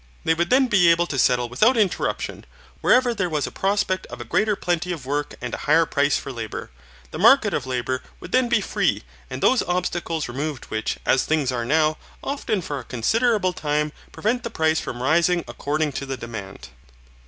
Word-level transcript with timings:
They 0.23 0.33
would 0.33 0.49
then 0.49 0.65
be 0.65 0.87
able 0.89 1.05
to 1.05 1.19
settle 1.19 1.47
without 1.47 1.77
interruption, 1.77 2.47
wherever 2.79 3.13
there 3.13 3.29
was 3.29 3.45
a 3.45 3.51
prospect 3.51 4.07
of 4.07 4.19
a 4.19 4.23
greater 4.25 4.55
plenty 4.55 4.91
of 4.91 5.05
work 5.05 5.35
and 5.39 5.53
a 5.53 5.57
higher 5.69 5.85
price 5.85 6.17
for 6.17 6.31
labour. 6.31 6.71
The 7.11 7.19
market 7.19 7.53
of 7.53 7.67
labour 7.67 8.01
would 8.19 8.31
then 8.31 8.49
be 8.49 8.61
free, 8.61 9.03
and 9.29 9.43
those 9.43 9.61
obstacles 9.61 10.27
removed 10.27 10.65
which, 10.71 10.97
as 11.05 11.23
things 11.25 11.51
are 11.51 11.65
now, 11.65 11.99
often 12.23 12.63
for 12.63 12.79
a 12.79 12.83
considerable 12.83 13.53
time 13.53 13.91
prevent 14.11 14.41
the 14.41 14.49
price 14.49 14.79
from 14.79 15.03
rising 15.03 15.45
according 15.47 15.91
to 15.91 16.07
the 16.07 16.17
demand. 16.17 16.69